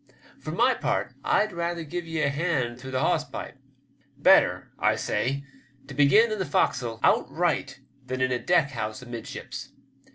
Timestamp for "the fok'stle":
6.39-6.99